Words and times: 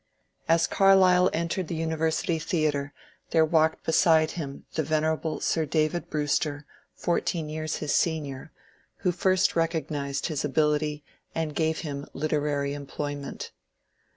As 0.49 0.65
Carlyle 0.65 1.29
entered 1.31 1.67
the 1.67 1.79
univer 1.79 2.11
sily 2.11 2.39
theatre 2.39 2.91
there 3.29 3.45
walked 3.45 3.83
beside 3.85 4.31
him 4.31 4.65
the 4.73 4.81
venerable 4.81 5.39
Sir 5.41 5.63
David 5.67 6.09
Brewster, 6.09 6.65
fourteen 6.95 7.49
years 7.49 7.75
his 7.75 7.93
senior, 7.93 8.51
who 9.01 9.11
first 9.11 9.55
recognized 9.55 10.25
his 10.25 10.43
ability 10.43 11.03
and 11.35 11.55
g^ve 11.55 11.81
him 11.81 12.07
literary 12.13 12.73
employment. 12.73 13.51